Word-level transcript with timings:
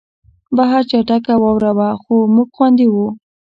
بهر 0.55 0.81
چټکه 0.91 1.33
واوره 1.41 1.71
وه 1.77 1.89
خو 2.01 2.15
موږ 2.33 2.49
خوندي 2.55 2.87
وو 2.89 3.07